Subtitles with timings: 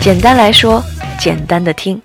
[0.00, 0.82] 简单来说，
[1.18, 2.00] 简单的听。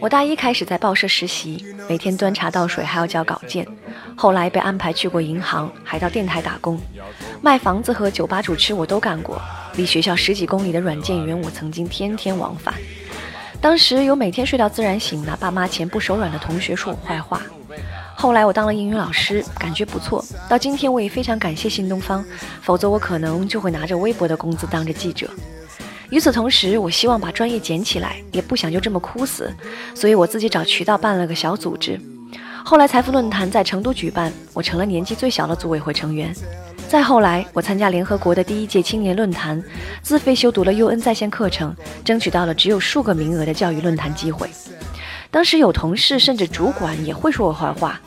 [0.00, 3.66] 我大一开始在报社实习，每天端茶倒水，还要交稿件。
[4.16, 6.80] 后来被安排去过银行，还到电台打工，
[7.42, 9.40] 卖房子和酒吧主持我都干过。
[9.76, 12.74] 离学校十几公里的软件园，我曾经天天往返。
[13.60, 17.42] 当时有每天睡到自然醒，拿爸妈钱不手软的同学说我坏话。
[18.14, 20.24] 后来我当了英语老师，感觉不错。
[20.48, 22.24] 到今天我也非常感谢新东方，
[22.62, 25.30] 否则我可能就会拿着微薄的工资当着记者。
[26.10, 29.52] 与此同时，我希望把专业捡起来，也不想就这么枯死，
[29.94, 32.00] 所以我自己找渠道办了个小组织。
[32.64, 36.34] 后来财富论坛在成都举办，我成了年纪最小的组委会成员。
[36.88, 39.62] 再后来，我参加联合国的第一届青年论坛，
[40.02, 41.74] 自费修读了 UN 在线课程，
[42.04, 44.48] 争取到了只有数个名额的教育论坛机会。
[45.30, 48.00] 当时有同事甚至主管也会说我坏话，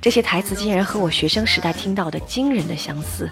[0.00, 3.30] 这些台词竟然和我学生时代听到的惊人的相似。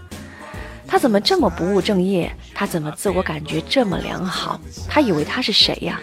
[0.91, 2.35] 他怎么这么不务正业？
[2.53, 4.61] 他怎么自我感觉这么良好？
[4.89, 6.01] 他以为他是谁呀？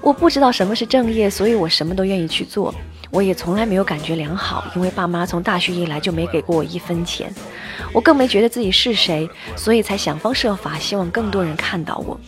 [0.00, 2.74] 我不知道什么是正业，所以我什么都愿意去做。
[3.12, 7.32] 我也从来没有感觉良好，因为爸妈从大学以来就没给过我一分钱。
[7.92, 12.18] 我更没觉得自己是谁，所以才想方设法希望更多人看到我。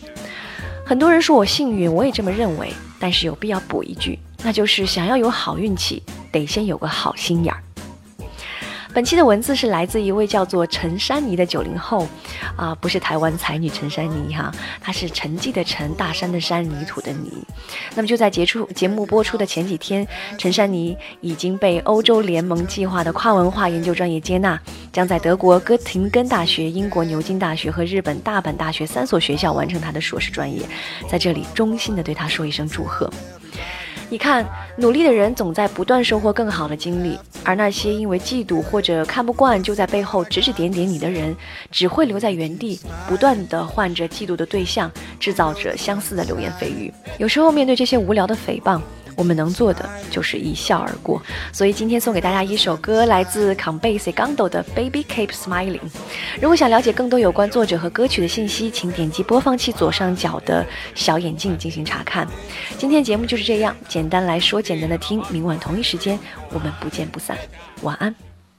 [0.85, 2.71] 很多人说我幸运，我也这么认为。
[2.97, 7.61] 但是有必要补一句，那就是想要有好运气，得先有个好心眼儿。
[8.93, 12.05] 本期的文字是来自一位叫做陈珊妮的九零后，
[12.57, 17.31] 啊，不是台湾才女陈珊妮哈，她是沉寂的沉，大山的山，泥土的泥。
[17.95, 20.05] 那么就在节出节目播出的前几天，
[20.37, 24.59] 陈珊妮已经被欧洲联盟计划的跨文化研究专业接纳，
[24.91, 30.61] 将在德国哥廷根大学、英国牛津大学和日本大阪大学三所学校完成她的硕士专业。
[31.07, 33.09] 在这里，衷心的对她说一声祝贺。
[34.11, 34.45] 你看，
[34.75, 41.33] 努力的人总在不断收获更好的经历，而那些因为嫉妒或者看不惯就在背后指指点点你的人，
[41.71, 46.93] 只会留在原地，不断的换着嫉妒的对象，制造着相似的流言蜚语。
[47.19, 48.81] 有时候面对这些无聊的诽谤。
[49.15, 55.79] 我们能做的就是一笑而过，所以今天送给大家一首歌，来自 c o m b a s e Gando 的 Baby Keep Smiling。
[56.41, 62.27] 如果想了解更多有关作者和歌曲的信息，请点击播放器左上角的小眼镜进行查看。
[62.77, 65.21] 今天节目就是这样，简单来说，简单的听。
[65.29, 66.19] 明晚同一时间，
[66.51, 67.37] 我们不见不散。
[67.81, 68.13] 晚安。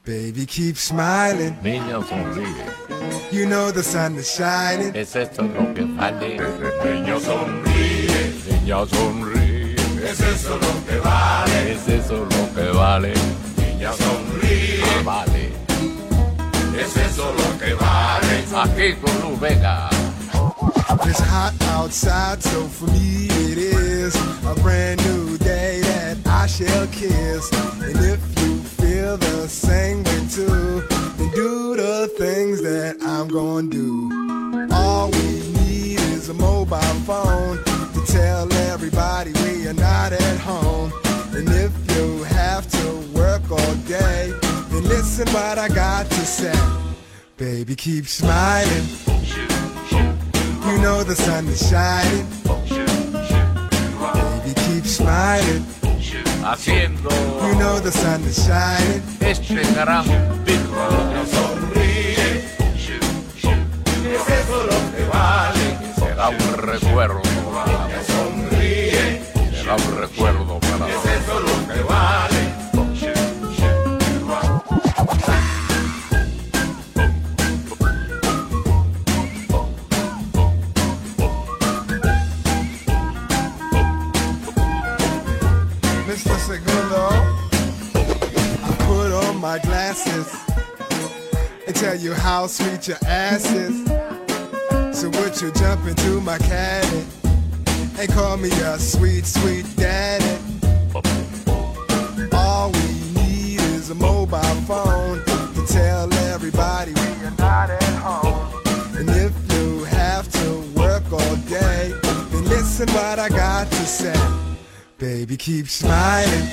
[0.05, 2.47] Baby keep smiling, niña sonríe.
[3.31, 4.93] You know the sun is shining.
[4.95, 6.39] Es esto lo que vale.
[6.85, 9.42] Niña sonríe, niña sonríe.
[10.13, 11.73] Es eso lo que vale.
[11.73, 13.15] Es eso lo que vale.
[13.57, 14.83] Niña sonríe.
[14.85, 15.53] Ah, vale.
[16.79, 18.45] Es eso lo que vale.
[18.55, 19.89] Aquí con Luz Vega.
[21.07, 24.15] It's hot outside, so for me it is
[24.45, 27.51] a brand new day that I shall kiss.
[27.81, 30.83] And if you feel the same way too,
[31.17, 34.11] then do the things that I'm gonna do.
[34.73, 37.72] All we need is a mobile phone
[40.43, 40.93] home.
[41.35, 44.33] And if you have to work all day,
[44.71, 46.59] then listen what I got to say.
[47.37, 48.87] Baby, keep smiling.
[50.67, 52.27] You know the sun is shining.
[54.45, 55.65] Baby, keep smiling.
[56.43, 57.11] Haciendo
[57.47, 59.03] you know the sun is shining.
[59.21, 60.05] Este gran
[61.27, 62.45] sonríe.
[64.15, 65.67] Es eso lo que vale.
[65.97, 67.42] Será un recuerdo
[91.73, 93.87] and tell you how sweet your ass is.
[94.99, 97.05] So would you jump into my caddy?
[97.99, 100.39] and call me a sweet, sweet daddy.
[102.33, 108.63] All we need is a mobile phone to tell everybody we are not at home.
[108.97, 114.21] And if you have to work all day, then listen what I got to say.
[114.99, 116.49] Baby, keep smiling.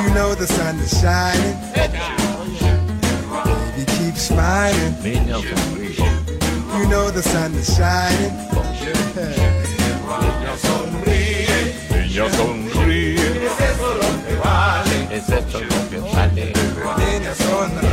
[0.00, 2.21] You know the sun is shining.
[4.12, 4.94] Keep smiling.
[5.02, 8.36] You know the sun is shining.
[16.98, 17.91] Niña sonríe,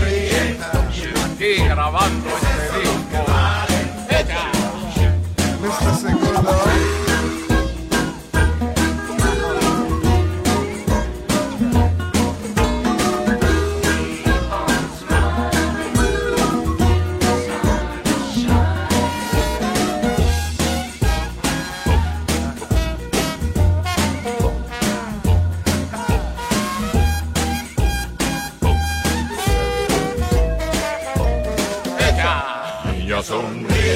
[32.85, 33.93] niña sonríe.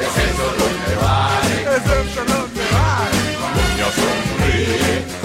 [0.00, 1.54] Es eso lo que vale.
[1.76, 2.62] Es eso lo que.
[3.56, 5.21] Niña sonríe.